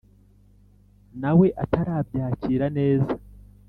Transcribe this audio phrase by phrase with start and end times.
[1.21, 3.13] nawe atarabyakira neza